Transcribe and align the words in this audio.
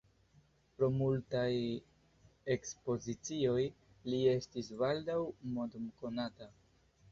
Pro 0.77 0.87
multaj 0.93 1.43
ekspozicioj 2.55 3.61
li 4.09 4.25
estis 4.35 4.73
baldaŭ 4.83 5.21
mondkonata. 5.55 6.53